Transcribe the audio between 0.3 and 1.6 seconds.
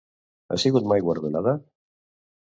Ha sigut mai guardonada?